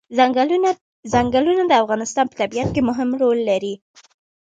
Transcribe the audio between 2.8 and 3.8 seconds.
مهم رول لري.